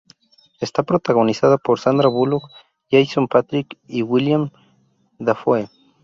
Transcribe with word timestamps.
Está 0.59 0.81
protagonizada 0.81 1.59
por 1.59 1.79
Sandra 1.79 2.07
Bullock, 2.09 2.47
Jason 2.89 3.27
Patric 3.27 3.77
y 3.87 4.01
Willem 4.01 4.49
Dafoe. 5.19 5.69